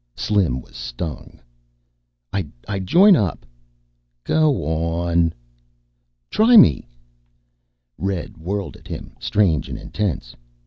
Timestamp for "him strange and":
8.87-9.77